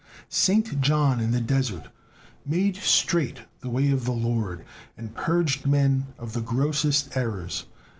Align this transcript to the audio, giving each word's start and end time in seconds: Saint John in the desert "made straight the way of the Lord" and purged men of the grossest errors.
Saint 0.29 0.81
John 0.81 1.19
in 1.19 1.29
the 1.29 1.39
desert 1.39 1.89
"made 2.43 2.75
straight 2.77 3.41
the 3.59 3.69
way 3.69 3.91
of 3.91 4.03
the 4.05 4.11
Lord" 4.11 4.65
and 4.97 5.13
purged 5.13 5.67
men 5.67 6.07
of 6.17 6.33
the 6.33 6.41
grossest 6.41 7.15
errors. 7.15 7.65